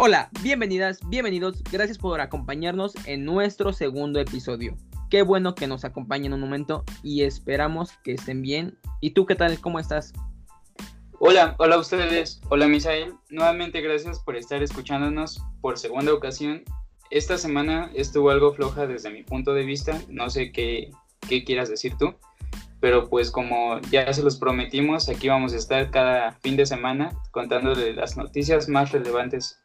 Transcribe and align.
Hola, 0.00 0.30
bienvenidas, 0.42 1.00
bienvenidos, 1.08 1.60
gracias 1.72 1.98
por 1.98 2.20
acompañarnos 2.20 2.94
en 3.04 3.24
nuestro 3.24 3.72
segundo 3.72 4.20
episodio. 4.20 4.76
Qué 5.10 5.22
bueno 5.22 5.56
que 5.56 5.66
nos 5.66 5.84
acompañen 5.84 6.32
un 6.32 6.38
momento 6.38 6.84
y 7.02 7.24
esperamos 7.24 7.90
que 8.04 8.12
estén 8.12 8.40
bien. 8.40 8.78
¿Y 9.00 9.10
tú 9.10 9.26
qué 9.26 9.34
tal? 9.34 9.60
¿Cómo 9.60 9.80
estás? 9.80 10.12
Hola, 11.18 11.56
hola 11.58 11.74
a 11.74 11.78
ustedes. 11.80 12.40
Hola 12.48 12.68
Misael. 12.68 13.12
Nuevamente 13.28 13.80
gracias 13.80 14.20
por 14.20 14.36
estar 14.36 14.62
escuchándonos 14.62 15.42
por 15.60 15.80
segunda 15.80 16.14
ocasión. 16.14 16.62
Esta 17.10 17.36
semana 17.36 17.90
estuvo 17.92 18.30
algo 18.30 18.54
floja 18.54 18.86
desde 18.86 19.10
mi 19.10 19.24
punto 19.24 19.52
de 19.52 19.64
vista. 19.64 20.00
No 20.08 20.30
sé 20.30 20.52
qué, 20.52 20.92
qué 21.28 21.42
quieras 21.42 21.70
decir 21.70 21.96
tú. 21.98 22.14
Pero 22.78 23.10
pues 23.10 23.32
como 23.32 23.80
ya 23.90 24.12
se 24.12 24.22
los 24.22 24.38
prometimos, 24.38 25.08
aquí 25.08 25.26
vamos 25.28 25.54
a 25.54 25.56
estar 25.56 25.90
cada 25.90 26.30
fin 26.34 26.56
de 26.56 26.66
semana 26.66 27.10
contándoles 27.32 27.96
las 27.96 28.16
noticias 28.16 28.68
más 28.68 28.92
relevantes 28.92 29.58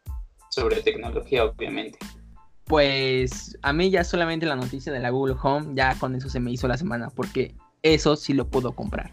sobre 0.54 0.82
tecnología, 0.82 1.46
obviamente. 1.46 1.98
Pues 2.66 3.58
a 3.62 3.74
mí 3.74 3.90
ya 3.90 4.04
solamente 4.04 4.46
la 4.46 4.56
noticia 4.56 4.94
de 4.94 5.00
la 5.00 5.10
Google 5.10 5.36
Home, 5.42 5.74
ya 5.74 5.98
con 6.00 6.16
eso 6.16 6.30
se 6.30 6.40
me 6.40 6.52
hizo 6.52 6.68
la 6.68 6.78
semana, 6.78 7.10
porque 7.10 7.56
eso 7.82 8.16
sí 8.16 8.34
lo 8.34 8.48
puedo 8.48 8.72
comprar. 8.72 9.12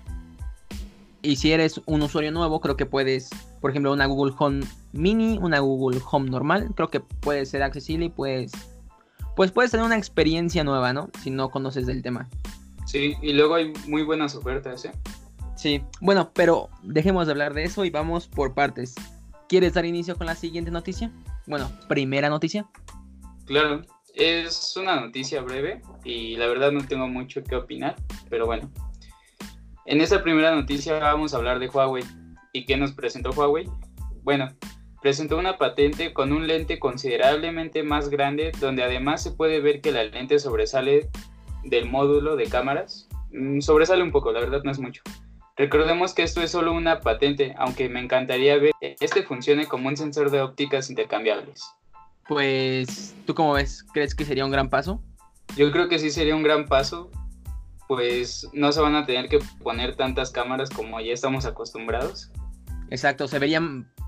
Y 1.23 1.37
si 1.37 1.53
eres 1.53 1.81
un 1.87 2.03
usuario 2.03 2.33
nuevo, 2.33 2.61
creo 2.61 2.77
que 2.77 2.87
puedes, 2.87 3.29
por 3.61 3.71
ejemplo, 3.71 3.93
una 3.93 4.07
Google 4.07 4.35
Home 4.39 4.61
Mini, 4.93 5.39
una 5.39 5.59
Google 5.59 6.01
Home 6.11 6.31
normal, 6.31 6.71
creo 6.75 6.89
que 6.89 7.01
puede 7.01 7.45
ser 7.45 7.63
accesible 7.63 8.07
y 8.07 8.11
puedes, 8.11 8.53
pues 9.37 9.51
puedes 9.51 9.71
tener 9.71 9.85
una 9.85 9.99
experiencia 9.99 10.65
nueva, 10.65 10.93
¿no? 10.93 11.11
Si 11.23 11.31
no 11.31 11.51
conoces 11.51 11.87
del 11.87 12.03
tema. 12.03 12.29
Sí, 12.87 13.17
y 13.21 13.33
luego 13.33 13.55
hay 13.55 13.73
muy 13.87 14.03
buenas 14.03 14.35
ofertas, 14.35 14.85
¿eh? 14.85 14.93
Sí, 15.57 15.83
bueno, 16.01 16.31
pero 16.33 16.71
dejemos 16.83 17.27
de 17.27 17.33
hablar 17.33 17.53
de 17.53 17.65
eso 17.65 17.85
y 17.85 17.91
vamos 17.91 18.27
por 18.29 18.55
partes. 18.55 18.95
¿Quieres 19.49 19.75
dar 19.75 19.85
inicio 19.85 20.17
con 20.17 20.27
la 20.27 20.37
siguiente 20.37 20.71
noticia? 20.71 21.11
Bueno, 21.47 21.71
primera 21.89 22.29
noticia. 22.29 22.69
Claro, 23.47 23.83
es 24.15 24.77
una 24.77 25.01
noticia 25.01 25.41
breve 25.43 25.83
y 26.05 26.37
la 26.37 26.47
verdad 26.47 26.73
no 26.73 26.87
tengo 26.87 27.09
mucho 27.09 27.43
que 27.43 27.57
opinar, 27.57 27.97
pero 28.29 28.47
bueno. 28.47 28.71
En 29.87 30.01
esta 30.01 30.23
primera 30.23 30.55
noticia 30.55 30.99
vamos 30.99 31.35
a 31.35 31.39
hablar 31.39 31.59
de 31.59 31.69
Huawei. 31.69 32.05
¿Y 32.53 32.65
qué 32.65 32.77
nos 32.77 32.93
presentó 32.93 33.31
Huawei? 33.31 33.69
Bueno, 34.23 34.49
presentó 35.01 35.39
una 35.39 35.59
patente 35.59 36.13
con 36.13 36.33
un 36.33 36.47
lente 36.47 36.79
considerablemente 36.79 37.83
más 37.83 38.09
grande 38.09 38.53
donde 38.61 38.83
además 38.83 39.23
se 39.23 39.33
puede 39.33 39.61
ver 39.61 39.81
que 39.81 39.93
la 39.93 40.05
lente 40.05 40.39
sobresale 40.39 41.11
del 41.65 41.89
módulo 41.89 42.37
de 42.37 42.47
cámaras. 42.47 43.09
Mm, 43.33 43.61
sobresale 43.61 44.03
un 44.03 44.13
poco, 44.13 44.33
la 44.33 44.41
verdad 44.41 44.63
no 44.65 44.71
es 44.71 44.79
mucho. 44.79 45.03
Recordemos 45.61 46.15
que 46.15 46.23
esto 46.23 46.41
es 46.41 46.53
solo 46.53 46.73
una 46.73 47.01
patente, 47.01 47.55
aunque 47.59 47.91
me 47.91 48.01
encantaría 48.01 48.57
ver 48.57 48.73
que 48.81 48.97
este 48.99 49.23
funcione 49.23 49.67
como 49.67 49.89
un 49.89 49.97
sensor 49.99 50.31
de 50.31 50.41
ópticas 50.41 50.89
intercambiables. 50.89 51.63
Pues, 52.27 53.15
¿tú 53.27 53.35
cómo 53.35 53.53
ves? 53.53 53.85
¿Crees 53.93 54.15
que 54.15 54.25
sería 54.25 54.47
un 54.47 54.51
gran 54.51 54.71
paso? 54.71 55.03
Yo 55.59 55.71
creo 55.71 55.91
que 55.91 55.99
sí 55.99 56.11
sería 56.11 56.35
un 56.35 56.43
gran 56.43 56.65
paso, 56.65 57.11
pues 57.89 58.49
no 58.55 58.73
se 58.73 58.81
van 58.81 58.95
a 58.95 59.05
tener 59.05 59.29
que 59.29 59.39
poner 59.63 59.97
tantas 59.97 60.31
cámaras 60.31 60.71
como 60.71 60.99
ya 60.99 61.13
estamos 61.13 61.45
acostumbrados. 61.45 62.31
Exacto, 62.89 63.29
se 63.29 63.39
vería... 63.39 63.61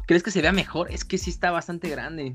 ¿Crees 0.06 0.22
que 0.22 0.30
se 0.30 0.40
vea 0.40 0.52
mejor? 0.52 0.90
Es 0.90 1.04
que 1.04 1.18
sí 1.18 1.28
está 1.28 1.50
bastante 1.50 1.90
grande. 1.90 2.34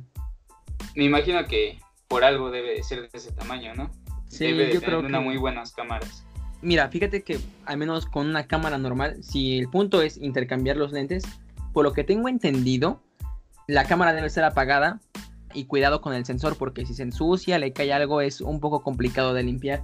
Me 0.95 1.05
imagino 1.05 1.43
que 1.47 1.79
por 2.07 2.23
algo 2.23 2.51
debe 2.51 2.83
ser 2.83 3.09
de 3.09 3.17
ese 3.17 3.31
tamaño, 3.31 3.73
¿no? 3.73 3.89
Sí, 4.27 4.45
debe 4.45 4.67
de 4.67 4.73
yo 4.75 4.79
tener 4.79 4.97
creo 4.97 4.99
una 4.99 5.17
que- 5.17 5.23
muy 5.25 5.37
buenas 5.37 5.71
cámaras. 5.71 6.23
Mira, 6.61 6.89
fíjate 6.89 7.23
que 7.23 7.39
al 7.65 7.77
menos 7.77 8.05
con 8.05 8.27
una 8.27 8.47
cámara 8.47 8.77
normal, 8.77 9.23
si 9.23 9.59
el 9.59 9.69
punto 9.69 10.01
es 10.01 10.17
intercambiar 10.17 10.77
los 10.77 10.91
lentes, 10.91 11.23
por 11.73 11.83
lo 11.83 11.93
que 11.93 12.03
tengo 12.03 12.27
entendido, 12.27 13.01
la 13.67 13.85
cámara 13.85 14.13
debe 14.13 14.29
ser 14.29 14.43
apagada 14.43 14.99
y 15.53 15.65
cuidado 15.65 16.01
con 16.01 16.13
el 16.13 16.25
sensor 16.25 16.57
porque 16.57 16.85
si 16.85 16.93
se 16.93 17.03
ensucia, 17.03 17.59
le 17.59 17.73
cae 17.73 17.93
algo, 17.93 18.21
es 18.21 18.41
un 18.41 18.59
poco 18.59 18.81
complicado 18.81 19.33
de 19.33 19.43
limpiar. 19.43 19.83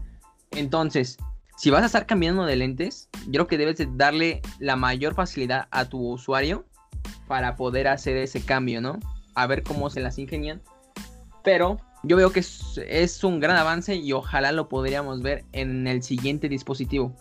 Entonces, 0.52 1.18
si 1.58 1.70
vas 1.70 1.84
a 1.84 1.86
estar 1.86 2.06
cambiando 2.06 2.46
de 2.46 2.56
lentes, 2.56 3.10
yo 3.26 3.32
creo 3.32 3.48
que 3.48 3.58
debes 3.58 3.78
de 3.78 3.88
darle 3.92 4.42
la 4.60 4.76
mayor 4.76 5.14
facilidad 5.14 5.68
a 5.72 5.86
tu 5.86 6.00
usuario 6.00 6.66
para 7.28 7.56
poder 7.56 7.88
hacer 7.88 8.18
ese 8.18 8.42
cambio, 8.42 8.82
¿no? 8.82 9.00
A 9.36 9.48
ver 9.48 9.64
cómo 9.64 9.90
se 9.90 10.00
las 10.00 10.18
ingenian. 10.18 10.62
Pero 11.44 11.78
yo 12.04 12.16
veo 12.18 12.32
que 12.32 12.42
es, 12.42 12.80
es 12.88 13.24
un 13.24 13.40
gran 13.40 13.56
avance 13.58 13.96
y 13.96 14.12
ojalá 14.14 14.52
lo 14.52 14.68
podríamos 14.70 15.22
ver 15.22 15.46
en 15.54 15.88
el 15.88 16.04
siguiente 16.04 16.50
dispositivo. 16.50 17.16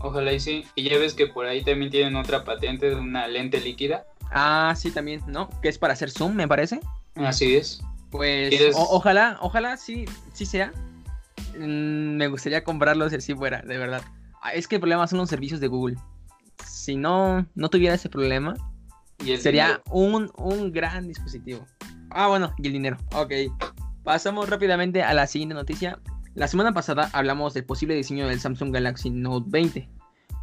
Ojalá 0.00 0.32
y 0.32 0.40
sí. 0.40 0.64
Y 0.74 0.88
ya 0.88 0.98
ves 0.98 1.14
que 1.14 1.26
por 1.26 1.46
ahí 1.46 1.62
también 1.64 1.90
tienen 1.90 2.14
otra 2.16 2.44
patente 2.44 2.88
de 2.90 2.94
una 2.96 3.26
lente 3.26 3.60
líquida. 3.60 4.06
Ah, 4.30 4.74
sí, 4.76 4.90
también, 4.90 5.22
¿no? 5.26 5.48
Que 5.62 5.68
es 5.68 5.78
para 5.78 5.94
hacer 5.94 6.10
zoom, 6.10 6.34
me 6.34 6.46
parece. 6.46 6.80
Así 7.16 7.56
es. 7.56 7.82
Pues 8.10 8.50
¿Quieres- 8.50 8.76
o- 8.76 8.88
ojalá, 8.96 9.38
ojalá 9.40 9.76
sí, 9.76 10.04
sí 10.32 10.46
sea. 10.46 10.72
Mm, 11.58 12.16
me 12.16 12.28
gustaría 12.28 12.62
comprarlo 12.64 13.08
si 13.10 13.16
así 13.16 13.34
fuera, 13.34 13.62
de 13.62 13.78
verdad. 13.78 14.02
Ah, 14.42 14.52
Es 14.52 14.68
que 14.68 14.76
el 14.76 14.80
problema 14.80 15.06
son 15.08 15.18
los 15.18 15.28
servicios 15.28 15.60
de 15.60 15.66
Google. 15.66 15.96
Si 16.64 16.94
no, 16.96 17.46
no 17.54 17.68
tuviera 17.68 17.94
ese 17.94 18.08
problema, 18.08 18.54
Y 19.24 19.36
sería 19.36 19.82
un, 19.90 20.30
un 20.36 20.70
gran 20.72 21.08
dispositivo. 21.08 21.66
Ah, 22.10 22.28
bueno, 22.28 22.52
y 22.58 22.66
el 22.68 22.72
dinero. 22.72 22.96
Ok. 23.14 23.32
Pasamos 24.08 24.48
rápidamente 24.48 25.02
a 25.02 25.12
la 25.12 25.26
siguiente 25.26 25.54
noticia. 25.54 25.98
La 26.34 26.48
semana 26.48 26.72
pasada 26.72 27.10
hablamos 27.12 27.52
del 27.52 27.66
posible 27.66 27.94
diseño 27.94 28.26
del 28.26 28.40
Samsung 28.40 28.72
Galaxy 28.72 29.10
Note 29.10 29.44
20. 29.50 29.86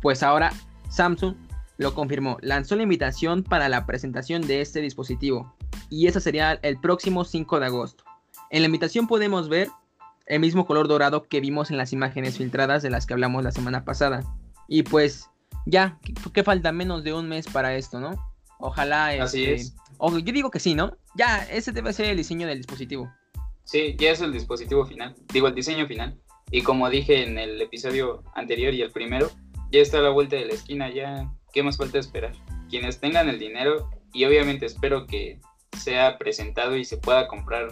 Pues 0.03 0.21
ahora 0.21 0.53
Samsung 0.89 1.33
lo 1.79 1.95
confirmó. 1.95 2.37
Lanzó 2.41 2.75
la 2.75 2.83
invitación 2.83 3.41
para 3.41 3.67
la 3.67 3.87
presentación 3.87 4.45
de 4.45 4.61
este 4.61 4.81
dispositivo. 4.81 5.55
Y 5.89 6.05
esa 6.05 6.19
sería 6.19 6.59
el 6.61 6.79
próximo 6.79 7.25
5 7.25 7.59
de 7.59 7.65
agosto. 7.65 8.03
En 8.51 8.61
la 8.61 8.67
invitación 8.67 9.07
podemos 9.07 9.49
ver 9.49 9.69
el 10.27 10.41
mismo 10.41 10.67
color 10.67 10.87
dorado 10.87 11.23
que 11.23 11.41
vimos 11.41 11.71
en 11.71 11.77
las 11.77 11.91
imágenes 11.91 12.37
filtradas 12.37 12.83
de 12.83 12.91
las 12.91 13.07
que 13.07 13.13
hablamos 13.13 13.43
la 13.43 13.51
semana 13.51 13.83
pasada. 13.83 14.21
Y 14.67 14.83
pues 14.83 15.31
ya, 15.65 15.97
¿qué, 16.03 16.13
qué 16.31 16.43
falta? 16.43 16.71
Menos 16.71 17.03
de 17.03 17.15
un 17.15 17.27
mes 17.27 17.47
para 17.47 17.73
esto, 17.73 17.99
¿no? 17.99 18.11
Ojalá... 18.59 19.07
Así 19.23 19.43
este, 19.43 19.53
es. 19.55 19.75
o- 19.97 20.19
yo 20.19 20.33
digo 20.33 20.51
que 20.51 20.59
sí, 20.59 20.75
¿no? 20.75 20.99
Ya, 21.15 21.43
ese 21.45 21.71
debe 21.71 21.93
ser 21.93 22.05
el 22.05 22.17
diseño 22.17 22.45
del 22.45 22.59
dispositivo. 22.59 23.11
Sí, 23.65 23.95
ya 23.99 24.11
es 24.11 24.21
el 24.21 24.31
dispositivo 24.31 24.85
final. 24.85 25.15
Digo, 25.33 25.47
el 25.47 25.55
diseño 25.55 25.87
final. 25.87 26.17
Y 26.51 26.61
como 26.61 26.89
dije 26.89 27.23
en 27.23 27.37
el 27.37 27.61
episodio 27.61 28.23
anterior 28.35 28.73
y 28.73 28.81
el 28.81 28.91
primero, 28.91 29.29
ya 29.71 29.81
está 29.81 29.97
a 29.99 30.01
la 30.01 30.09
vuelta 30.09 30.35
de 30.35 30.45
la 30.45 30.53
esquina. 30.53 30.89
Ya, 30.89 31.29
¿qué 31.51 31.63
más 31.63 31.77
falta 31.77 31.99
esperar? 31.99 32.33
Quienes 32.69 32.99
tengan 32.99 33.27
el 33.27 33.39
dinero, 33.39 33.89
y 34.13 34.23
obviamente 34.25 34.65
espero 34.65 35.05
que 35.05 35.39
sea 35.77 36.17
presentado 36.17 36.77
y 36.77 36.85
se 36.85 36.97
pueda 36.97 37.27
comprar 37.27 37.69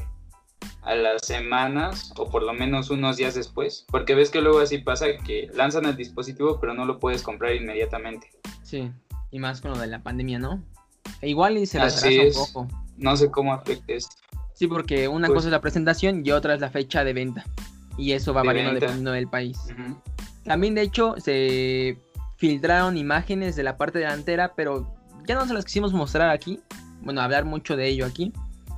a 0.81 0.95
las 0.95 1.25
semanas 1.25 2.11
o 2.17 2.29
por 2.29 2.43
lo 2.43 2.53
menos 2.53 2.89
unos 2.89 3.17
días 3.17 3.35
después. 3.35 3.85
Porque 3.89 4.15
ves 4.15 4.29
que 4.29 4.41
luego 4.41 4.59
así 4.59 4.79
pasa 4.79 5.05
que 5.25 5.49
lanzan 5.53 5.85
el 5.85 5.95
dispositivo 5.95 6.59
pero 6.59 6.73
no 6.73 6.85
lo 6.85 6.99
puedes 6.99 7.23
comprar 7.23 7.55
inmediatamente. 7.55 8.29
Sí. 8.63 8.91
Y 9.31 9.39
más 9.39 9.61
con 9.61 9.71
lo 9.71 9.77
de 9.77 9.87
la 9.87 10.03
pandemia, 10.03 10.39
¿no? 10.39 10.63
E 11.21 11.29
igual 11.29 11.57
y 11.57 11.65
se 11.65 11.79
Así 11.79 12.19
retrasa 12.19 12.27
es. 12.27 12.37
un 12.37 12.45
poco. 12.53 12.67
No 12.97 13.15
sé 13.15 13.31
cómo 13.31 13.53
afecte 13.53 13.95
esto. 13.95 14.15
Sí, 14.53 14.67
porque 14.67 15.07
una 15.07 15.27
Pues- 15.27 15.37
cosa 15.37 15.47
es 15.47 15.51
la 15.51 15.61
presentación 15.61 16.25
y 16.25 16.31
otra 16.31 16.53
es 16.53 16.61
la 16.61 16.69
fecha 16.69 17.03
de 17.03 17.13
venta. 17.13 17.43
Y 17.97 18.11
eso 18.13 18.33
va 18.33 18.41
De 18.41 18.47
variando 18.47 18.71
venta. 18.71 18.85
dependiendo 18.87 19.11
del 19.11 19.27
país. 19.27 19.57
También, 20.43 20.75
de 20.75 20.81
hecho, 20.81 21.15
se 21.19 21.97
filtraron 22.37 22.97
imágenes 22.97 23.55
de 23.55 23.63
la 23.63 23.77
parte 23.77 23.99
delantera, 23.99 24.53
pero 24.55 24.93
ya 25.27 25.35
no 25.35 25.45
se 25.47 25.53
las 25.53 25.65
quisimos 25.65 25.93
mostrar 25.93 26.29
aquí. 26.29 26.59
Bueno, 27.01 27.21
hablar 27.21 27.45
mucho 27.45 27.75
de 27.75 27.87
ello 27.87 28.05
aquí. 28.05 28.33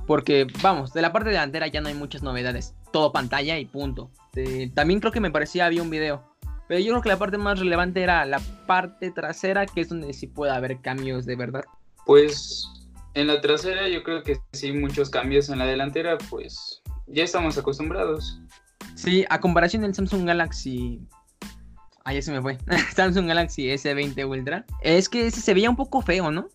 Porque, 0.06 0.46
vamos, 0.62 0.92
de 0.92 1.02
la 1.02 1.12
parte 1.12 1.30
delantera 1.30 1.66
ya 1.66 1.80
no 1.80 1.88
hay 1.88 1.94
muchas 1.94 2.22
novedades. 2.22 2.74
Todo 2.92 3.12
pantalla 3.12 3.58
y 3.58 3.64
punto. 3.64 4.10
Eh, 4.36 4.70
también 4.74 5.00
creo 5.00 5.12
que 5.12 5.20
me 5.20 5.30
parecía 5.30 5.66
había 5.66 5.82
un 5.82 5.90
video. 5.90 6.22
Pero 6.68 6.80
yo 6.80 6.92
creo 6.92 7.02
que 7.02 7.08
la 7.08 7.18
parte 7.18 7.38
más 7.38 7.58
relevante 7.58 8.02
era 8.02 8.24
la 8.24 8.38
parte 8.66 9.10
trasera, 9.10 9.66
que 9.66 9.80
es 9.80 9.88
donde 9.88 10.12
sí 10.12 10.26
puede 10.26 10.52
haber 10.52 10.80
cambios 10.80 11.26
de 11.26 11.36
verdad. 11.36 11.64
Pues 12.04 12.68
en 13.16 13.26
la 13.26 13.40
trasera 13.40 13.88
yo 13.88 14.02
creo 14.02 14.22
que 14.22 14.38
sí 14.52 14.72
muchos 14.72 15.10
cambios 15.10 15.48
en 15.48 15.58
la 15.58 15.66
delantera, 15.66 16.18
pues 16.30 16.82
ya 17.06 17.24
estamos 17.24 17.56
acostumbrados. 17.58 18.40
Sí, 18.94 19.24
a 19.30 19.40
comparación 19.40 19.82
del 19.82 19.94
Samsung 19.94 20.26
Galaxy. 20.26 21.00
Ah, 22.04 22.12
ya 22.14 22.22
se 22.22 22.30
me 22.32 22.40
fue. 22.40 22.58
Samsung 22.94 23.26
Galaxy 23.26 23.68
S20 23.68 24.28
Ultra. 24.28 24.64
Es 24.82 25.08
que 25.08 25.26
ese 25.26 25.40
se 25.40 25.54
veía 25.54 25.68
un 25.70 25.76
poco 25.76 26.02
feo, 26.02 26.30
¿no? 26.30 26.48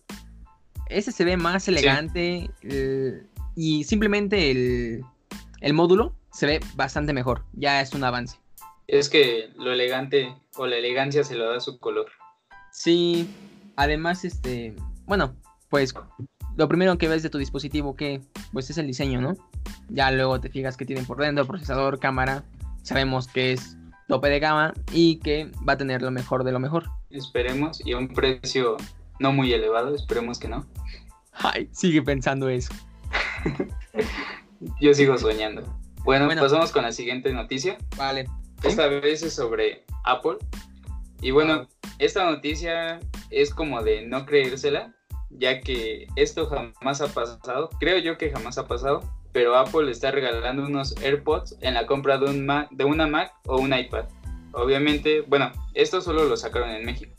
Ese 0.88 1.12
se 1.12 1.24
ve 1.24 1.36
más 1.36 1.68
elegante. 1.68 2.50
el- 2.62 3.26
y 3.54 3.84
simplemente 3.84 4.50
el, 4.50 5.04
el 5.60 5.74
módulo 5.74 6.14
se 6.32 6.46
ve 6.46 6.60
bastante 6.74 7.12
mejor. 7.12 7.44
Ya 7.52 7.80
es 7.82 7.92
un 7.92 8.02
avance. 8.04 8.38
Es 8.86 9.08
que 9.10 9.50
lo 9.56 9.72
elegante 9.72 10.34
o 10.56 10.66
la 10.66 10.76
elegancia 10.76 11.22
se 11.24 11.34
lo 11.34 11.50
da 11.50 11.60
su 11.60 11.78
color. 11.78 12.06
Sí, 12.72 13.28
además, 13.76 14.24
este. 14.24 14.74
Bueno, 15.04 15.34
pues 15.68 15.94
lo 16.56 16.68
primero 16.68 16.98
que 16.98 17.08
ves 17.08 17.22
de 17.22 17.30
tu 17.30 17.38
dispositivo, 17.38 17.96
que 17.96 18.20
pues 18.52 18.70
es 18.70 18.78
el 18.78 18.86
diseño, 18.86 19.20
¿no? 19.20 19.36
Ya 19.88 20.10
luego 20.10 20.40
te 20.40 20.48
fijas 20.48 20.76
que 20.76 20.84
tienen 20.84 21.06
por 21.06 21.18
dentro, 21.18 21.46
procesador, 21.46 21.98
cámara. 21.98 22.44
Sabemos 22.82 23.28
que 23.28 23.52
es 23.52 23.76
tope 24.08 24.28
de 24.28 24.40
gama 24.40 24.74
y 24.92 25.16
que 25.16 25.50
va 25.66 25.74
a 25.74 25.76
tener 25.76 26.02
lo 26.02 26.10
mejor 26.10 26.44
de 26.44 26.52
lo 26.52 26.58
mejor. 26.58 26.84
Esperemos 27.10 27.84
y 27.84 27.92
a 27.92 27.98
un 27.98 28.08
precio 28.08 28.76
no 29.18 29.32
muy 29.32 29.52
elevado, 29.52 29.94
esperemos 29.94 30.38
que 30.38 30.48
no. 30.48 30.66
Ay, 31.32 31.68
sigue 31.72 32.02
pensando 32.02 32.48
eso. 32.48 32.72
Yo 34.80 34.94
sigo 34.94 35.16
soñando. 35.18 35.62
Bueno, 36.04 36.28
pasamos 36.28 36.72
con 36.72 36.82
la 36.82 36.92
siguiente 36.92 37.32
noticia. 37.32 37.78
Vale. 37.96 38.28
Esta 38.62 38.86
vez 38.86 39.22
es 39.22 39.34
sobre 39.34 39.84
Apple. 40.04 40.38
Y 41.20 41.30
bueno, 41.30 41.68
esta 41.98 42.28
noticia 42.28 43.00
es 43.30 43.54
como 43.54 43.82
de 43.82 44.06
no 44.06 44.26
creérsela, 44.26 44.94
ya 45.38 45.60
que 45.60 46.06
esto 46.16 46.46
jamás 46.46 47.00
ha 47.00 47.08
pasado. 47.08 47.70
Creo 47.80 47.98
yo 47.98 48.18
que 48.18 48.30
jamás 48.30 48.58
ha 48.58 48.66
pasado, 48.66 49.02
pero 49.32 49.56
Apple 49.56 49.90
está 49.90 50.10
regalando 50.10 50.64
unos 50.64 50.94
AirPods 51.02 51.56
en 51.60 51.74
la 51.74 51.86
compra 51.86 52.18
de, 52.18 52.26
un 52.26 52.66
de 52.70 52.84
una 52.84 53.06
Mac 53.06 53.32
o 53.46 53.58
un 53.58 53.74
iPad. 53.74 54.04
Obviamente, 54.52 55.22
bueno, 55.22 55.50
esto 55.74 56.00
solo 56.00 56.24
lo 56.24 56.36
sacaron 56.36 56.70
en 56.70 56.84
México. 56.84 57.14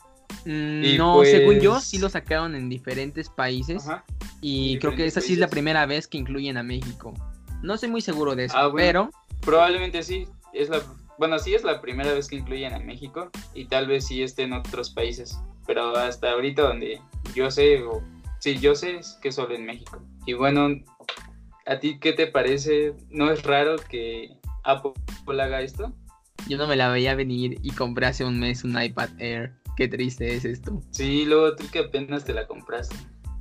Mm, 0.45 0.97
no, 0.97 1.23
según 1.23 1.59
yo, 1.59 1.71
pues 1.71 1.85
sí 1.85 1.99
lo 1.99 2.09
sacaron 2.09 2.55
en 2.55 2.69
diferentes 2.69 3.29
países. 3.29 3.85
y 4.41 4.77
creo 4.79 4.95
que 4.95 5.05
esta 5.05 5.21
sí 5.21 5.33
es 5.33 5.39
la 5.39 5.47
primera 5.47 5.85
vez 5.85 6.07
que 6.07 6.17
incluyen 6.17 6.57
a 6.57 6.63
México. 6.63 7.13
No 7.61 7.75
estoy 7.75 7.89
muy 7.89 8.01
seguro 8.01 8.35
de 8.35 8.45
eso, 8.45 8.57
ah, 8.57 8.71
pero. 8.75 9.09
Probablemente 9.41 10.03
sí. 10.03 10.27
Es 10.53 10.69
la, 10.69 10.81
bueno, 11.17 11.39
sí 11.39 11.55
es 11.55 11.63
la 11.63 11.81
primera 11.81 12.13
vez 12.13 12.27
que 12.27 12.35
incluyen 12.35 12.73
a 12.73 12.79
México. 12.79 13.31
Y 13.53 13.65
tal 13.65 13.87
vez 13.87 14.05
sí 14.05 14.21
esté 14.21 14.43
en 14.43 14.53
otros 14.53 14.89
países. 14.89 15.39
Pero 15.65 15.95
hasta 15.95 16.31
ahorita 16.31 16.61
donde 16.61 17.01
yo 17.33 17.51
sé, 17.51 17.83
o 17.83 18.03
sí, 18.39 18.59
yo 18.59 18.75
sé 18.75 18.97
es 18.97 19.17
que 19.21 19.31
solo 19.31 19.55
en 19.55 19.65
México. 19.65 20.01
Y 20.25 20.33
bueno, 20.33 20.69
¿a 21.65 21.79
ti 21.79 21.99
qué 21.99 22.13
te 22.13 22.27
parece? 22.27 22.93
¿No 23.09 23.31
es 23.31 23.43
raro 23.43 23.75
que 23.89 24.29
Apple 24.63 24.93
haga 25.41 25.61
esto? 25.61 25.93
Yo 26.47 26.57
no 26.57 26.67
me 26.67 26.75
la 26.75 26.89
veía 26.89 27.15
venir 27.15 27.57
y 27.61 27.71
compré 27.71 28.07
hace 28.07 28.25
un 28.25 28.39
mes 28.39 28.63
un 28.63 28.81
iPad 28.81 29.09
Air. 29.19 29.53
Qué 29.77 29.87
triste 29.87 30.35
es 30.35 30.45
esto. 30.45 30.81
Sí, 30.91 31.25
luego 31.25 31.55
tú 31.55 31.65
que 31.71 31.79
apenas 31.79 32.25
te 32.25 32.33
la 32.33 32.45
compraste. 32.45 32.95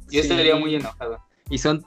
Yo 0.09 0.21
estaría 0.21 0.57
muy 0.57 0.75
enojado. 0.75 1.19
Y 1.51 1.59
son, 1.59 1.85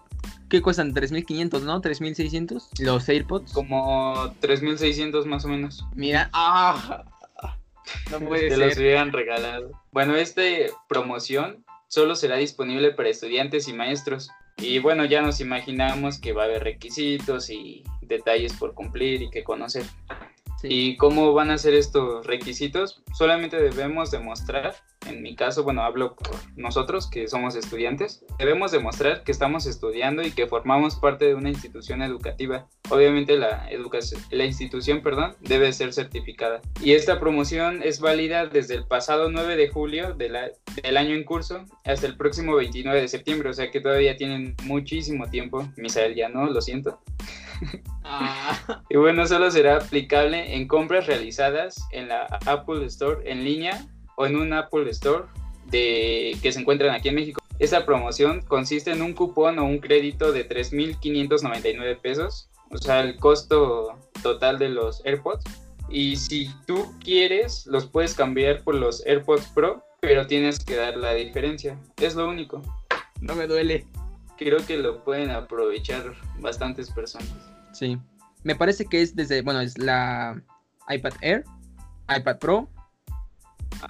¿qué 0.50 0.62
cuestan? 0.62 0.94
3.500, 0.94 1.62
¿no? 1.62 1.82
3.600 1.82 2.80
los 2.80 3.10
AirPods. 3.10 3.54
Como 3.54 4.14
3.600 4.42 5.26
más 5.26 5.46
o 5.46 5.48
menos. 5.48 5.86
Mira, 5.96 6.30
ah, 6.34 7.06
no 8.12 8.20
puede 8.20 8.50
Te 8.50 8.58
los 8.58 8.78
hubieran 8.78 9.12
regalado. 9.12 9.72
Bueno, 9.92 10.16
esta 10.16 10.42
promoción 10.88 11.64
solo 11.88 12.16
será 12.16 12.38
disponible 12.38 12.92
para 12.92 13.10
estudiantes 13.10 13.68
y 13.68 13.74
maestros. 13.74 14.30
Y 14.58 14.80
bueno, 14.80 15.06
ya 15.06 15.22
nos 15.22 15.42
imaginamos 15.42 16.20
que 16.20 16.34
va 16.34 16.44
a 16.44 16.46
haber 16.46 16.64
requisitos 16.64 17.50
y 17.50 17.84
detalles 18.02 18.54
por 18.54 18.74
cumplir 18.74 19.22
y 19.22 19.30
que 19.30 19.44
conocer. 19.44 19.86
¿Y 20.64 20.98
cómo 20.98 21.34
van 21.34 21.52
a 21.52 21.58
ser 21.58 21.74
estos 21.74 22.26
requisitos? 22.26 23.04
Solamente 23.14 23.58
debemos 23.58 24.12
demostrar, 24.12 24.76
en 25.08 25.22
mi 25.22 25.36
caso, 25.36 25.64
bueno, 25.64 25.84
hablo 25.84 26.16
por 26.16 26.36
nosotros 26.56 27.10
que 27.10 27.28
somos 27.28 27.56
estudiantes, 27.56 28.26
debemos 28.38 28.72
demostrar 28.72 29.24
que 29.24 29.32
estamos 29.32 29.66
estudiando 29.66 30.22
y 30.24 30.32
que 30.32 30.48
formamos 30.48 30.96
parte 30.96 31.26
de 31.26 31.36
una 31.36 31.50
institución 31.50 32.02
educativa. 32.02 32.68
Obviamente 32.90 33.38
la, 33.38 33.70
educación, 33.70 34.22
la 34.32 34.46
institución 34.46 35.02
perdón, 35.02 35.36
debe 35.42 35.72
ser 35.74 35.94
certificada. 35.94 36.62
Y 36.82 36.94
esta 36.94 37.20
promoción 37.20 37.82
es 37.84 38.00
válida 38.00 38.48
desde 38.48 38.76
el 38.76 38.86
pasado 38.86 39.30
9 39.30 39.56
de 39.56 39.70
julio 39.70 40.14
de 40.14 40.30
la, 40.30 40.52
del 40.82 40.98
año 40.98 41.16
en 41.16 41.24
curso 41.24 41.66
hasta 41.84 42.08
el 42.08 42.18
próximo 42.18 42.56
29 42.56 43.02
de 43.02 43.08
septiembre, 43.08 43.50
o 43.50 43.54
sea 43.54 43.72
que 43.72 43.82
todavía 43.82 44.16
tienen 44.18 44.56
muchísimo 44.64 45.30
tiempo. 45.30 45.68
Misael 45.78 46.16
ya 46.16 46.30
no, 46.30 46.46
lo 46.48 46.62
siento. 46.62 47.00
Ah. 48.04 48.84
Y 48.90 48.98
bueno, 48.98 49.26
solo 49.26 49.50
será 49.50 49.78
aplicable 49.78 50.56
en 50.56 50.68
compras 50.68 51.08
realizadas 51.08 51.76
en 51.92 52.08
la 52.08 52.26
Apple 52.46 52.86
Store 52.86 53.30
en 53.30 53.44
línea 53.44 53.86
o 54.18 54.26
en 54.26 54.36
un 54.36 54.54
Apple 54.54 54.90
Store 54.92 55.26
de, 55.66 56.38
que 56.42 56.52
se 56.52 56.60
encuentran 56.60 56.94
aquí 56.94 57.10
en 57.10 57.16
México. 57.16 57.42
Esta 57.60 57.86
promoción 57.86 58.42
consiste 58.42 58.92
en 58.92 59.02
un 59.02 59.14
cupón 59.14 59.60
o 59.60 59.66
un 59.66 59.80
crédito 59.80 60.32
de 60.32 60.48
3.599 60.48 62.02
pesos, 62.02 62.50
o 62.70 62.78
sea, 62.78 63.02
el 63.02 63.18
costo 63.18 63.98
total 64.22 64.60
de 64.60 64.70
los 64.70 65.06
AirPods. 65.06 65.44
Y 65.90 66.16
si 66.16 66.50
tú 66.66 66.94
quieres, 67.04 67.66
los 67.68 67.86
puedes 67.86 68.16
cambiar 68.16 68.64
por 68.64 68.76
los 68.76 69.06
AirPods 69.06 69.48
Pro, 69.54 69.84
pero 70.02 70.28
tienes 70.28 70.64
que 70.64 70.76
dar 70.76 70.98
la 70.98 71.14
diferencia. 71.14 71.80
Es 71.98 72.16
lo 72.16 72.28
único. 72.28 72.62
No 73.22 73.36
me 73.36 73.48
duele 73.48 73.86
creo 74.38 74.66
que 74.66 74.78
lo 74.78 75.04
pueden 75.04 75.32
aprovechar 75.32 76.14
bastantes 76.40 76.90
personas. 76.92 77.34
Sí. 77.74 77.98
Me 78.44 78.56
parece 78.56 78.86
que 78.86 79.02
es 79.02 79.16
desde, 79.16 79.42
bueno, 79.42 79.62
es 79.62 79.78
la 79.78 80.42
iPad 80.90 81.14
Air, 81.22 81.44
iPad 82.16 82.38
Pro, 82.38 82.70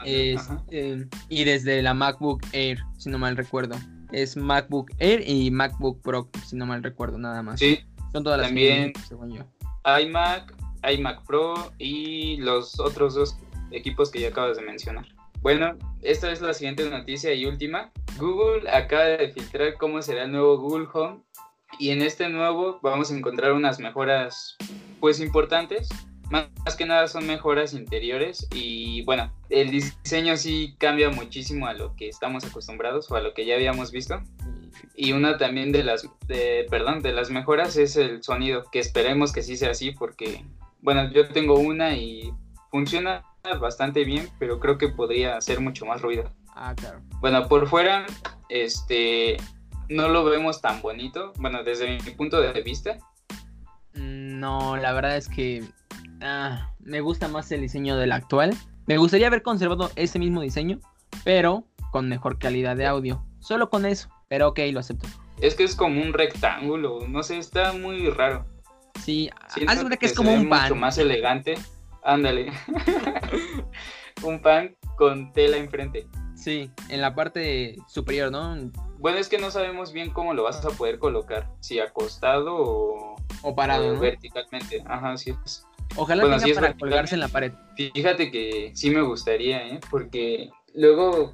em, 0.04 1.10
y 1.30 1.44
desde 1.44 1.82
la 1.82 1.94
MacBook 1.94 2.42
Air, 2.52 2.80
si 2.98 3.10
no 3.10 3.18
mal 3.18 3.38
recuerdo. 3.38 3.76
Es 4.12 4.38
MacBook 4.38 4.92
Air 5.00 5.28
y 5.28 5.52
MacBook 5.52 6.02
Pro, 6.02 6.30
si 6.46 6.56
no 6.56 6.66
mal 6.66 6.84
recuerdo, 6.84 7.18
nada 7.18 7.42
más. 7.42 7.60
Sí. 7.60 7.80
Son 8.12 8.24
todas 8.24 8.40
las 8.40 8.48
También 8.48 8.94
según 9.08 9.34
yo. 9.34 9.44
iMac, 10.02 10.54
iMac 10.90 11.26
Pro 11.26 11.74
y 11.78 12.38
los 12.38 12.80
otros 12.80 13.16
dos 13.16 13.38
equipos 13.72 14.10
que 14.10 14.22
ya 14.22 14.30
acabas 14.30 14.58
de 14.58 14.64
mencionar. 14.64 15.06
Bueno, 15.42 15.78
esta 16.02 16.32
es 16.32 16.42
la 16.42 16.54
siguiente 16.54 16.90
noticia 16.90 17.34
y 17.34 17.46
última. 17.46 17.92
Google 18.18 18.70
acaba 18.70 19.04
de 19.04 19.32
filtrar 19.32 19.76
cómo 19.76 20.02
será 20.02 20.24
el 20.24 20.32
nuevo 20.32 20.58
Google 20.58 20.88
Home 20.94 21.20
y 21.78 21.90
en 21.90 22.02
este 22.02 22.30
nuevo 22.30 22.80
vamos 22.82 23.12
a 23.12 23.16
encontrar 23.18 23.52
unas 23.52 23.80
mejoras 23.80 24.56
pues 25.00 25.20
importantes. 25.20 25.90
Más, 26.30 26.76
que 26.76 26.86
nada 26.86 27.08
son 27.08 27.28
mejoras 27.28 27.74
interiores 27.74 28.48
y 28.54 29.04
bueno, 29.04 29.32
el 29.50 29.70
diseño 29.70 30.36
sí 30.38 30.76
cambia 30.80 31.10
muchísimo 31.10 31.68
a 31.68 31.74
lo 31.74 31.96
que 31.96 32.10
estamos 32.10 32.44
acostumbrados 32.44 33.10
o 33.12 33.16
a 33.16 33.22
lo 33.22 33.34
que 33.34 33.46
ya 33.46 33.56
habíamos 33.56 33.92
visto. 33.92 34.22
Y 34.96 35.14
una 35.14 35.38
también 35.38 35.72
de 35.72 35.84
las, 35.84 36.10
de, 36.28 36.66
perdón, 36.70 37.02
de 37.02 37.14
las 37.14 37.30
mejoras 37.30 37.78
es 37.78 37.96
el 37.96 38.24
sonido, 38.24 38.66
que 38.72 38.80
esperemos 38.80 39.32
que 39.32 39.44
sí 39.44 39.56
sea 39.56 39.72
así 39.72 39.92
porque, 39.92 40.44
bueno, 40.82 41.10
yo 41.12 41.28
tengo 41.30 41.56
una 41.56 41.96
y 41.96 42.34
funciona 42.72 43.24
bastante 43.60 44.04
bien, 44.04 44.30
pero 44.40 44.60
creo 44.60 44.78
que 44.78 44.90
podría 44.90 45.38
hacer 45.38 45.60
mucho 45.60 45.86
más 45.86 46.02
ruido. 46.02 46.32
Ah, 46.56 46.74
claro. 46.76 47.02
Bueno, 47.20 47.48
por 47.48 47.68
fuera, 47.68 48.06
este, 48.50 49.38
no 49.90 50.08
lo 50.10 50.24
vemos 50.24 50.62
tan 50.62 50.82
bonito, 50.82 51.34
bueno, 51.38 51.64
desde 51.64 51.88
mi 51.88 52.12
punto 52.12 52.42
de 52.42 52.62
vista. 52.62 52.98
Mm, 53.94 54.40
no, 54.40 54.78
la 54.78 54.94
verdad 54.94 55.18
es 55.18 55.30
que 55.30 55.64
ah, 56.22 56.72
me 56.80 57.02
gusta 57.02 57.28
más 57.28 57.52
el 57.52 57.62
diseño 57.62 57.98
del 57.98 58.12
actual. 58.12 58.56
Me 58.88 58.98
gustaría 58.98 59.28
haber 59.28 59.42
conservado 59.42 59.92
ese 59.96 60.20
mismo 60.20 60.42
diseño, 60.42 60.80
pero 61.24 61.66
con 61.92 62.10
mejor 62.10 62.38
calidad 62.38 62.76
de 62.76 62.86
audio. 62.86 63.26
Solo 63.40 63.70
con 63.70 63.86
eso, 63.86 64.10
pero 64.28 64.50
ok, 64.50 64.60
lo 64.72 64.80
acepto. 64.80 65.08
Es 65.40 65.56
que 65.56 65.64
es 65.64 65.76
como 65.76 66.02
un 66.02 66.14
rectángulo, 66.14 67.08
no 67.08 67.24
sé, 67.24 67.38
está 67.38 67.74
muy 67.74 68.10
raro. 68.10 68.46
Sí, 69.04 69.30
haz 69.68 69.84
que, 69.98 70.06
es 70.06 70.14
como 70.14 70.34
un 70.34 70.50
pan. 70.50 70.64
Mucho 70.64 70.76
más 70.76 70.98
elegante. 70.98 71.56
Ándale. 72.04 72.52
un 74.24 74.40
pan 74.42 74.76
con 74.96 75.34
tela 75.34 75.58
enfrente. 75.58 76.08
Sí, 76.36 76.70
en 76.90 77.02
la 77.02 77.16
parte 77.16 77.76
superior, 77.88 78.32
¿no? 78.32 78.72
Bueno, 79.00 79.18
es 79.18 79.28
que 79.28 79.38
no 79.38 79.52
sabemos 79.52 79.92
bien 79.92 80.12
cómo 80.12 80.34
lo 80.34 80.44
vas 80.44 80.64
a 80.66 80.70
poder 80.70 81.00
colocar, 81.00 81.50
si 81.60 81.80
acostado 81.80 82.56
o, 82.56 83.16
o 83.42 83.56
parado, 83.56 83.98
verticalmente. 84.00 84.84
Ajá, 84.86 85.18
sí 85.18 85.36
es. 85.46 85.66
Ojalá 85.96 86.24
bueno, 86.24 86.38
tenga 86.40 86.62
para 86.62 86.78
colgarse 86.78 87.16
en 87.16 87.22
la 87.22 87.28
pared. 87.28 87.54
Fíjate 87.76 88.32
que 88.32 88.72
sí 88.74 88.90
me 88.90 89.02
gustaría, 89.02 89.68
¿eh? 89.68 89.80
Porque 89.90 90.50
luego 90.74 91.34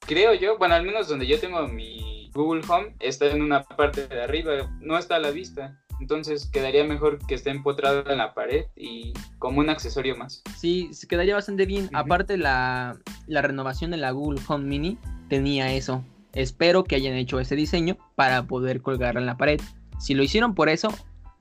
creo 0.00 0.34
yo, 0.34 0.58
bueno, 0.58 0.74
al 0.74 0.84
menos 0.84 1.08
donde 1.08 1.26
yo 1.26 1.38
tengo 1.38 1.66
mi 1.68 2.30
Google 2.34 2.62
Home 2.68 2.94
está 3.00 3.26
en 3.26 3.42
una 3.42 3.62
parte 3.62 4.06
de 4.08 4.22
arriba, 4.22 4.52
no 4.80 4.98
está 4.98 5.16
a 5.16 5.20
la 5.20 5.30
vista. 5.30 5.80
Entonces 6.00 6.50
quedaría 6.50 6.82
mejor 6.82 7.24
que 7.26 7.36
esté 7.36 7.50
empotrado 7.50 8.10
en 8.10 8.18
la 8.18 8.34
pared 8.34 8.64
y 8.74 9.12
como 9.38 9.60
un 9.60 9.70
accesorio 9.70 10.16
más. 10.16 10.42
Sí, 10.56 10.88
se 10.92 11.06
quedaría 11.06 11.34
bastante 11.34 11.66
bien. 11.66 11.88
Aparte 11.92 12.36
la, 12.36 12.98
la 13.28 13.42
renovación 13.42 13.92
de 13.92 13.98
la 13.98 14.10
Google 14.10 14.40
Home 14.48 14.64
Mini 14.64 14.98
tenía 15.28 15.72
eso. 15.72 16.04
Espero 16.32 16.82
que 16.82 16.96
hayan 16.96 17.14
hecho 17.14 17.38
ese 17.38 17.54
diseño 17.54 17.96
para 18.16 18.42
poder 18.42 18.82
colgarla 18.82 19.20
en 19.20 19.26
la 19.26 19.36
pared. 19.36 19.60
Si 20.00 20.14
lo 20.14 20.24
hicieron 20.24 20.56
por 20.56 20.68
eso, 20.68 20.88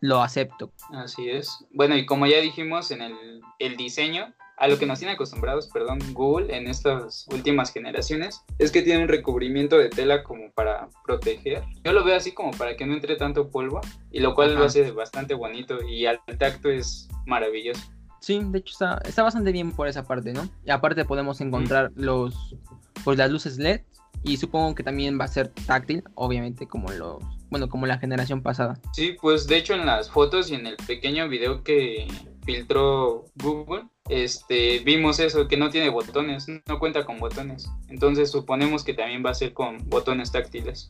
lo 0.04 0.22
acepto. 0.22 0.74
Así 0.92 1.30
es. 1.30 1.66
Bueno, 1.72 1.96
y 1.96 2.06
como 2.06 2.28
ya 2.28 2.42
dijimos 2.42 2.92
en 2.92 3.02
el, 3.02 3.40
el 3.60 3.78
diseño, 3.78 4.34
a 4.58 4.68
lo 4.68 4.78
que 4.78 4.86
nos 4.86 5.00
tiene 5.00 5.14
acostumbrados, 5.14 5.68
perdón, 5.68 6.00
Google 6.12 6.54
en 6.54 6.68
estas 6.68 7.26
últimas 7.32 7.72
generaciones, 7.72 8.44
es 8.60 8.70
que 8.70 8.82
tiene 8.82 9.04
un 9.04 9.08
recubrimiento 9.08 9.78
de 9.78 9.88
tela 9.88 10.22
como 10.24 10.52
para 10.52 10.90
proteger. 11.06 11.64
Yo 11.86 11.94
lo 11.94 12.04
veo 12.04 12.18
así 12.18 12.34
como 12.34 12.52
para 12.52 12.76
que 12.76 12.86
no 12.86 12.94
entre 12.94 13.16
tanto 13.16 13.50
polvo, 13.50 13.80
y 14.12 14.20
lo 14.20 14.36
cual 14.36 14.56
lo 14.56 14.66
hace 14.66 14.92
bastante 14.92 15.36
bonito 15.36 15.82
y 15.82 16.06
al 16.06 16.20
tacto 16.38 16.70
es 16.70 17.08
maravilloso. 17.26 17.82
Sí, 18.20 18.42
de 18.44 18.60
hecho 18.60 18.74
está, 18.74 19.02
está 19.06 19.24
bastante 19.24 19.54
bien 19.54 19.72
por 19.72 19.88
esa 19.88 20.04
parte, 20.04 20.34
¿no? 20.34 20.50
Y 20.66 20.72
aparte 20.72 21.06
podemos 21.06 21.40
encontrar 21.40 21.94
los, 21.96 22.58
pues 23.06 23.18
las 23.18 23.32
luces 23.32 23.58
LED 23.58 23.84
y 24.24 24.38
supongo 24.38 24.76
que 24.76 24.84
también 24.84 25.20
va 25.20 25.26
a 25.26 25.28
ser 25.28 25.50
táctil, 25.68 26.04
obviamente 26.16 26.68
como 26.68 26.92
los, 26.92 27.24
bueno, 27.50 27.70
como 27.70 27.86
la 27.86 28.00
generación 28.00 28.42
pasada. 28.42 28.80
Sí, 28.94 29.16
pues 29.22 29.48
de 29.48 29.58
hecho 29.58 29.74
en 29.74 29.86
las 29.86 30.10
fotos 30.10 30.50
y 30.50 30.56
en 30.56 30.66
el 30.66 30.78
pequeño 30.78 31.28
video 31.30 31.64
que 31.64 32.08
filtró 32.46 33.26
Google, 33.36 33.84
este, 34.10 34.80
vimos 34.80 35.20
eso, 35.20 35.48
que 35.48 35.58
no 35.58 35.70
tiene 35.70 35.90
botones, 35.90 36.48
no 36.48 36.80
cuenta 36.80 37.06
con 37.06 37.20
botones. 37.20 37.70
Entonces 37.90 38.32
suponemos 38.32 38.84
que 38.84 38.94
también 38.94 39.24
va 39.26 39.32
a 39.32 39.36
ser 39.36 39.54
con 39.54 39.78
botones 39.90 40.32
táctiles. 40.32 40.90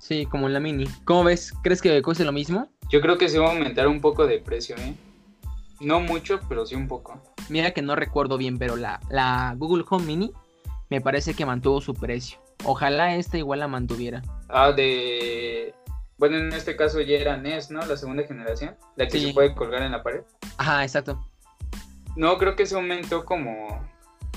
Sí, 0.00 0.26
como 0.26 0.48
la 0.48 0.60
mini. 0.60 0.86
¿Cómo 1.04 1.24
ves? 1.24 1.52
¿Crees 1.62 1.82
que 1.82 2.00
cueste 2.02 2.24
lo 2.24 2.32
mismo? 2.32 2.68
Yo 2.90 3.00
creo 3.00 3.18
que 3.18 3.28
se 3.28 3.38
va 3.38 3.48
a 3.48 3.52
aumentar 3.52 3.88
un 3.88 4.00
poco 4.00 4.26
de 4.26 4.38
precio, 4.38 4.76
¿eh? 4.76 4.94
No 5.80 6.00
mucho, 6.00 6.40
pero 6.48 6.64
sí 6.64 6.74
un 6.74 6.88
poco. 6.88 7.20
Mira 7.48 7.72
que 7.72 7.82
no 7.82 7.96
recuerdo 7.96 8.38
bien, 8.38 8.58
pero 8.58 8.76
la, 8.76 9.00
la 9.10 9.54
Google 9.58 9.84
Home 9.88 10.06
Mini 10.06 10.32
me 10.88 11.00
parece 11.00 11.34
que 11.34 11.44
mantuvo 11.44 11.80
su 11.80 11.94
precio. 11.94 12.38
Ojalá 12.64 13.14
esta 13.16 13.38
igual 13.38 13.60
la 13.60 13.68
mantuviera. 13.68 14.22
Ah, 14.48 14.72
de... 14.72 15.74
Bueno, 16.18 16.38
en 16.38 16.52
este 16.52 16.76
caso 16.76 17.00
ya 17.00 17.16
era 17.18 17.36
NES, 17.36 17.70
¿no? 17.70 17.84
La 17.84 17.96
segunda 17.96 18.26
generación. 18.26 18.76
La 18.96 19.06
que 19.06 19.18
Sí. 19.18 19.26
se 19.28 19.34
puede 19.34 19.54
colgar 19.54 19.82
en 19.82 19.92
la 19.92 20.02
pared. 20.02 20.22
Ajá, 20.56 20.82
exacto. 20.82 21.24
No, 22.16 22.38
creo 22.38 22.56
que 22.56 22.64
se 22.64 22.74
aumentó 22.74 23.24
como 23.26 23.86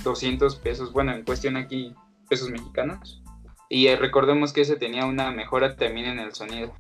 200 0.03 0.57
pesos. 0.57 0.91
Bueno, 0.91 1.13
en 1.13 1.23
cuestión 1.23 1.55
aquí, 1.55 1.95
pesos 2.29 2.49
mexicanos. 2.49 3.23
Y 3.69 3.87
eh, 3.87 3.95
recordemos 3.95 4.51
que 4.51 4.61
ese 4.61 4.75
tenía 4.75 5.05
una 5.05 5.31
mejora 5.31 5.75
también 5.77 6.07
en 6.07 6.19
el 6.19 6.33
sonido. 6.33 6.73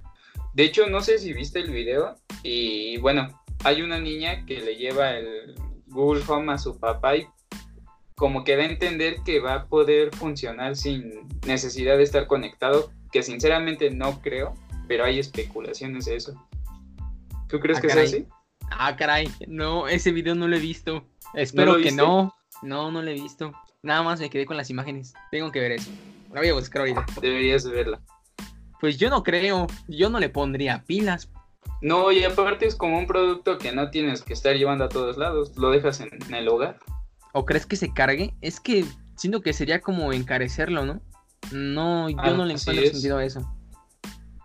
De 0.53 0.63
hecho, 0.63 0.87
no 0.87 0.99
sé 1.01 1.17
si 1.19 1.31
viste 1.33 1.59
el 1.59 1.71
video. 1.71 2.15
Y 2.43 2.97
bueno, 2.97 3.29
hay 3.63 3.81
una 3.81 3.99
niña 3.99 4.45
que 4.45 4.59
le 4.59 4.75
lleva 4.75 5.11
el 5.11 5.55
Google 5.87 6.23
Home 6.27 6.51
a 6.51 6.57
su 6.57 6.77
papá 6.79 7.15
y 7.15 7.27
como 8.19 8.43
que 8.43 8.57
da 8.57 8.63
a 8.63 8.65
entender 8.65 9.21
que 9.23 9.39
va 9.39 9.53
a 9.53 9.65
poder 9.67 10.13
funcionar 10.13 10.75
sin 10.75 11.25
necesidad 11.47 11.95
de 11.97 12.03
estar 12.03 12.27
conectado. 12.27 12.91
Que 13.13 13.23
sinceramente 13.23 13.89
no 13.89 14.21
creo, 14.21 14.53
pero 14.87 15.05
hay 15.05 15.17
especulaciones 15.17 16.05
de 16.05 16.17
eso. 16.17 16.33
¿Tú 17.47 17.59
crees 17.59 17.79
Ah, 17.79 17.81
que 17.81 17.87
es 17.87 17.95
así? 17.97 18.27
Ah, 18.69 18.95
caray. 18.95 19.31
No, 19.47 19.87
ese 19.87 20.11
video 20.11 20.35
no 20.35 20.47
lo 20.47 20.57
he 20.57 20.59
visto. 20.59 21.05
Espero 21.33 21.77
que 21.77 21.91
no. 21.91 22.35
No, 22.61 22.91
no 22.91 23.01
lo 23.01 23.09
he 23.09 23.13
visto. 23.15 23.53
Nada 23.81 24.03
más 24.03 24.19
me 24.19 24.29
quedé 24.29 24.45
con 24.45 24.57
las 24.57 24.69
imágenes. 24.69 25.13
Tengo 25.31 25.51
que 25.51 25.61
ver 25.61 25.71
eso. 25.71 25.89
La 26.33 26.41
voy 26.41 26.49
a 26.49 26.53
buscar 26.53 26.81
ahorita. 26.81 27.05
Deberías 27.21 27.63
de 27.63 27.71
verla. 27.71 28.01
Pues 28.81 28.97
yo 28.97 29.09
no 29.09 29.23
creo. 29.23 29.65
Yo 29.87 30.09
no 30.09 30.19
le 30.19 30.29
pondría 30.29 30.83
pilas. 30.85 31.31
No, 31.81 32.11
y 32.11 32.23
aparte 32.25 32.67
es 32.67 32.75
como 32.75 32.99
un 32.99 33.07
producto 33.07 33.57
que 33.57 33.71
no 33.71 33.89
tienes 33.89 34.21
que 34.21 34.33
estar 34.33 34.55
llevando 34.55 34.83
a 34.83 34.89
todos 34.89 35.17
lados, 35.17 35.55
lo 35.57 35.71
dejas 35.71 36.01
en 36.01 36.09
el 36.33 36.47
hogar. 36.49 36.77
¿O 37.33 37.45
crees 37.45 37.65
que 37.65 37.75
se 37.75 37.93
cargue? 37.93 38.33
Es 38.41 38.59
que 38.59 38.85
siento 39.15 39.41
que 39.41 39.53
sería 39.53 39.81
como 39.81 40.11
encarecerlo, 40.13 40.85
¿no? 40.85 41.01
No, 41.51 42.09
yo 42.09 42.17
Ah, 42.19 42.31
no 42.31 42.45
le 42.45 42.53
encuentro 42.53 42.83
es. 42.83 42.91
sentido 42.91 43.17
a 43.17 43.25
eso. 43.25 43.41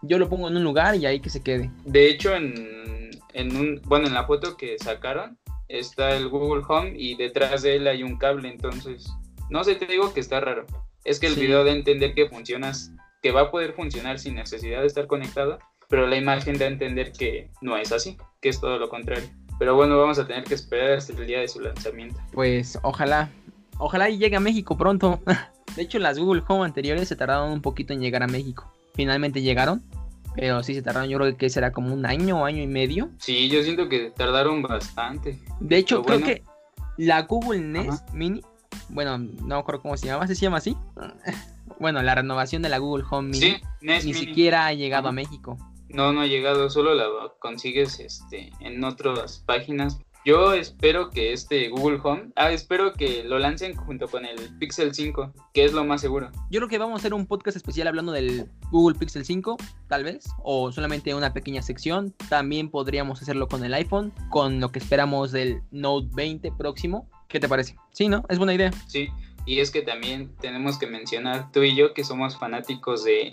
Yo 0.03 0.19
lo 0.19 0.29
pongo 0.29 0.49
en 0.49 0.57
un 0.57 0.65
lugar 0.65 0.97
y 0.97 1.07
ahí 1.07 1.21
que 1.21 1.31
se 1.31 1.43
quede. 1.43 1.71
De 1.85 2.09
hecho, 2.11 2.35
en, 2.35 3.11
en 3.33 3.57
un, 3.57 3.81
bueno, 3.87 4.07
en 4.07 4.15
la 4.15 4.25
foto 4.27 4.57
que 4.57 4.77
sacaron 4.79 5.39
está 5.69 6.15
el 6.17 6.29
Google 6.29 6.63
Home 6.69 6.93
y 6.97 7.17
detrás 7.17 7.63
de 7.63 7.77
él 7.77 7.87
hay 7.87 8.03
un 8.03 8.19
cable, 8.19 8.49
entonces, 8.49 9.07
no 9.49 9.65
sé, 9.65 9.77
te 9.77 9.87
digo 9.87 10.13
que 10.13 10.21
está 10.21 10.41
raro. 10.41 10.67
Es 11.05 11.19
que 11.21 11.27
el 11.27 11.35
Sí. 11.35 11.41
video 11.41 11.65
a 11.65 11.71
entender 11.71 12.15
que 12.15 12.29
funcionas, 12.29 12.93
que 13.23 13.31
va 13.33 13.43
a 13.43 13.51
poder 13.51 13.73
funcionar 13.73 14.19
sin 14.19 14.35
necesidad 14.35 14.83
de 14.83 14.87
estar 14.87 15.07
conectado, 15.07 15.59
pero 15.89 16.07
la 16.07 16.17
imagen 16.17 16.59
da 16.59 16.67
a 16.67 16.69
entender 16.69 17.13
que 17.13 17.51
no 17.63 17.77
es 17.79 17.93
así, 17.93 18.19
que 18.43 18.51
es 18.51 18.61
todo 18.61 18.79
lo 18.79 18.89
contrario. 18.91 19.29
Pero 19.59 19.75
bueno, 19.77 19.99
vamos 19.99 20.19
a 20.19 20.27
tener 20.27 20.45
que 20.45 20.55
esperar 20.55 20.93
hasta 20.99 21.13
el 21.13 21.27
día 21.27 21.41
de 21.41 21.49
su 21.49 21.61
lanzamiento. 21.61 22.21
Pues 22.33 22.79
ojalá. 22.83 23.31
Ojalá 23.79 24.09
y 24.11 24.19
llegue 24.19 24.37
a 24.37 24.41
México 24.41 24.77
pronto. 24.77 25.21
De 25.77 25.83
hecho, 25.83 25.99
las 25.99 26.19
Google 26.19 26.43
Home 26.49 26.65
anteriores 26.65 27.09
se 27.09 27.17
tardaron 27.17 27.51
un 27.53 27.61
poquito 27.63 27.93
en 27.93 28.01
llegar 28.01 28.23
a 28.23 28.27
México. 28.29 28.73
Finalmente 28.95 29.43
llegaron. 29.43 29.83
Pero 30.37 30.63
sí 30.65 30.75
se 30.75 30.83
tardaron, 30.83 31.09
yo 31.09 31.19
creo 31.19 31.37
que 31.37 31.49
será 31.49 31.71
como 31.73 31.95
un 31.95 32.05
año, 32.07 32.45
año 32.45 32.61
y 32.63 32.67
medio. 32.67 33.11
Sí, 33.19 33.49
yo 33.49 33.63
siento 33.63 33.89
que 33.89 34.11
tardaron 34.17 34.63
bastante. 34.63 35.39
De 35.61 35.77
hecho, 35.77 36.03
Pero 36.03 36.19
creo 36.19 36.19
bueno. 36.21 36.35
que 36.97 37.05
la 37.05 37.23
Google 37.23 37.61
Nest 37.61 38.03
Ajá. 38.05 38.13
Mini, 38.13 38.41
bueno, 38.89 39.17
no 39.19 39.47
me 39.47 39.55
acuerdo 39.55 39.83
cómo 39.83 39.97
se 39.97 40.07
llama, 40.07 40.27
¿se 40.27 40.35
llama 40.35 40.57
así? 40.59 40.77
Bueno, 41.81 42.03
la 42.03 42.15
renovación 42.15 42.63
de 42.63 42.69
la 42.69 42.79
Google 42.79 43.05
Home 43.11 43.31
Mini 43.31 43.41
Sí, 43.53 43.57
ni 43.81 43.93
Mini. 43.99 44.15
siquiera 44.15 44.67
ha 44.67 44.73
llegado 44.75 45.09
a. 45.09 45.13
México. 45.13 45.59
No, 45.95 46.13
no 46.13 46.23
ha 46.23 46.27
llegado, 46.27 46.69
solo 46.71 46.93
la 46.93 47.07
consigues 47.39 48.01
este, 48.01 48.51
en 48.59 48.83
otras 48.83 49.45
páginas. 49.47 50.01
Yo 50.25 50.53
espero 50.53 51.11
que 51.11 51.33
este 51.33 51.69
Google 51.69 52.01
Home, 52.03 52.33
ah, 52.35 52.51
espero 52.51 52.95
que 52.95 53.23
lo 53.23 53.39
lancen 53.39 53.77
junto 53.77 54.09
con 54.09 54.25
el 54.25 54.37
Pixel 54.59 54.93
5, 54.93 55.33
que 55.53 55.65
es 55.65 55.73
lo 55.73 55.85
más 55.85 56.01
seguro. 56.01 56.33
Yo 56.51 56.59
creo 56.59 56.69
que 56.69 56.79
vamos 56.79 56.95
a 56.95 56.99
hacer 56.99 57.15
un 57.15 57.27
podcast 57.27 57.57
especial 57.57 57.87
hablando 57.87 58.11
del 58.11 58.51
Google 58.73 58.99
Pixel 58.99 59.25
5, 59.25 59.57
tal 59.87 60.03
vez, 60.03 60.25
o 60.43 60.73
solamente 60.73 61.15
una 61.15 61.33
pequeña 61.33 61.63
sección. 61.63 62.13
También 62.29 62.71
podríamos 62.71 63.23
hacerlo 63.23 63.47
con 63.47 63.63
el 63.65 63.73
iPhone, 63.73 64.13
con 64.31 64.59
lo 64.59 64.73
que 64.73 64.81
esperamos 64.81 65.31
del 65.31 65.63
Note 65.71 66.09
20 66.13 66.51
próximo. 66.59 67.09
¿Qué 67.29 67.39
te 67.39 67.49
parece? 67.49 67.77
Sí, 67.93 68.09
¿no? 68.09 68.25
Es 68.29 68.39
buena 68.39 68.55
idea. 68.55 68.73
Sí, 68.89 69.11
y 69.47 69.61
es 69.61 69.71
que 69.71 69.83
también 69.83 70.35
tenemos 70.41 70.77
que 70.77 70.89
mencionar 70.89 71.53
tú 71.53 71.63
y 71.63 71.77
yo 71.77 71.95
que 71.95 72.03
somos 72.03 72.37
fanáticos 72.37 73.05
de 73.05 73.33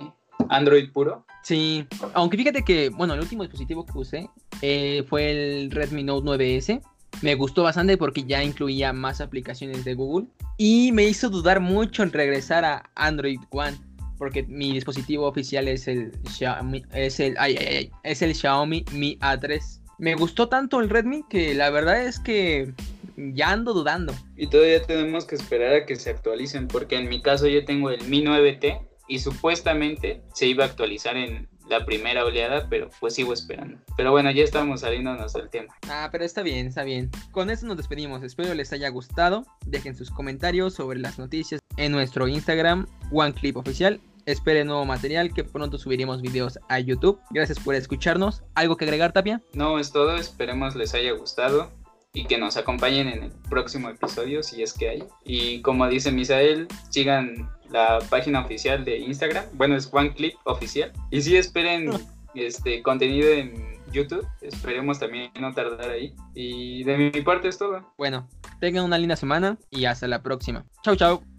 Android 0.49 0.91
puro. 0.91 1.25
Sí, 1.43 1.85
aunque 2.13 2.37
fíjate 2.37 2.63
que, 2.63 2.89
bueno, 2.89 3.13
el 3.13 3.19
último 3.19 3.43
dispositivo 3.43 3.85
que 3.85 3.97
usé 3.97 4.29
eh, 4.61 5.03
fue 5.09 5.31
el 5.31 5.71
Redmi 5.71 6.03
Note 6.03 6.27
9S. 6.27 6.81
Me 7.21 7.35
gustó 7.35 7.63
bastante 7.63 7.97
porque 7.97 8.23
ya 8.23 8.43
incluía 8.43 8.93
más 8.93 9.21
aplicaciones 9.21 9.83
de 9.83 9.95
Google 9.95 10.27
y 10.57 10.91
me 10.91 11.03
hizo 11.03 11.29
dudar 11.29 11.59
mucho 11.59 12.03
en 12.03 12.11
regresar 12.11 12.63
a 12.63 12.89
Android 12.95 13.39
One 13.49 13.77
porque 14.17 14.43
mi 14.43 14.71
dispositivo 14.71 15.27
oficial 15.27 15.67
es 15.67 15.87
el 15.87 16.11
Xiaomi, 16.29 16.85
es 16.93 17.19
el, 17.19 17.35
ay, 17.39 17.57
ay, 17.59 17.75
ay, 17.75 17.91
es 18.03 18.21
el 18.21 18.35
Xiaomi 18.35 18.85
Mi 18.93 19.17
A3. 19.17 19.81
Me 19.97 20.13
gustó 20.13 20.47
tanto 20.47 20.79
el 20.79 20.89
Redmi 20.89 21.23
que 21.27 21.55
la 21.55 21.71
verdad 21.71 22.05
es 22.05 22.19
que 22.19 22.71
ya 23.17 23.51
ando 23.51 23.73
dudando. 23.73 24.13
Y 24.37 24.47
todavía 24.47 24.81
tenemos 24.83 25.25
que 25.25 25.35
esperar 25.35 25.73
a 25.73 25.85
que 25.85 25.95
se 25.95 26.11
actualicen, 26.11 26.67
porque 26.67 26.97
en 26.97 27.09
mi 27.09 27.21
caso 27.21 27.47
yo 27.47 27.65
tengo 27.65 27.89
el 27.89 28.07
Mi 28.07 28.23
9T 28.23 28.90
y 29.11 29.19
supuestamente 29.19 30.21
se 30.33 30.47
iba 30.47 30.63
a 30.63 30.67
actualizar 30.67 31.17
en 31.17 31.49
la 31.67 31.85
primera 31.85 32.23
oleada, 32.23 32.67
pero 32.69 32.89
pues 33.01 33.15
sigo 33.15 33.33
esperando. 33.33 33.77
Pero 33.97 34.11
bueno, 34.11 34.31
ya 34.31 34.41
estamos 34.41 34.79
saliéndonos 34.81 35.33
del 35.33 35.49
tema. 35.49 35.75
Ah, 35.89 36.07
pero 36.09 36.23
está 36.23 36.41
bien, 36.43 36.67
está 36.67 36.83
bien. 36.83 37.11
Con 37.31 37.49
esto 37.49 37.67
nos 37.67 37.75
despedimos. 37.75 38.23
Espero 38.23 38.53
les 38.53 38.71
haya 38.71 38.87
gustado. 38.87 39.45
Dejen 39.65 39.97
sus 39.97 40.11
comentarios 40.11 40.75
sobre 40.75 40.97
las 40.99 41.19
noticias 41.19 41.59
en 41.75 41.91
nuestro 41.91 42.29
Instagram, 42.29 42.87
OneClipOficial. 43.11 43.99
Esperen 44.25 44.67
nuevo 44.67 44.85
material 44.85 45.33
que 45.33 45.43
pronto 45.43 45.77
subiremos 45.77 46.21
videos 46.21 46.57
a 46.69 46.79
YouTube. 46.79 47.19
Gracias 47.31 47.59
por 47.59 47.75
escucharnos. 47.75 48.43
¿Algo 48.55 48.77
que 48.77 48.85
agregar, 48.85 49.11
Tapia? 49.11 49.41
No 49.53 49.77
es 49.77 49.91
todo, 49.91 50.15
esperemos 50.15 50.77
les 50.77 50.93
haya 50.93 51.11
gustado 51.11 51.69
y 52.13 52.25
que 52.25 52.37
nos 52.37 52.55
acompañen 52.55 53.09
en 53.09 53.23
el 53.23 53.31
próximo 53.49 53.89
episodio 53.89 54.41
si 54.41 54.63
es 54.63 54.71
que 54.71 54.89
hay. 54.89 55.03
Y 55.25 55.61
como 55.61 55.87
dice 55.87 56.13
Misael, 56.13 56.69
sigan 56.89 57.49
la 57.71 57.99
página 58.09 58.41
oficial 58.41 58.83
de 58.85 58.97
Instagram, 58.99 59.45
bueno 59.53 59.75
es 59.75 59.89
OneClip 59.91 60.35
oficial. 60.45 60.91
Y 61.09 61.21
sí 61.21 61.35
esperen 61.37 61.91
este 62.35 62.81
contenido 62.81 63.29
en 63.29 63.71
YouTube, 63.91 64.25
esperemos 64.41 64.99
también 64.99 65.31
no 65.39 65.53
tardar 65.53 65.89
ahí. 65.89 66.13
Y 66.33 66.83
de 66.83 66.97
mi 66.97 67.21
parte 67.21 67.49
es 67.49 67.57
todo. 67.57 67.85
Bueno, 67.97 68.27
tengan 68.59 68.85
una 68.85 68.97
linda 68.97 69.15
semana 69.15 69.57
y 69.69 69.85
hasta 69.85 70.07
la 70.07 70.21
próxima. 70.21 70.65
Chau, 70.83 70.95
chau. 70.95 71.30